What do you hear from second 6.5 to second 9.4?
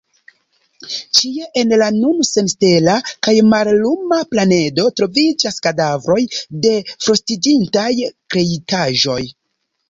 de frostiĝintaj kreitaĵoj.